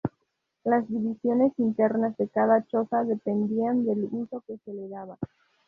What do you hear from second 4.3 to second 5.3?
que se le daba.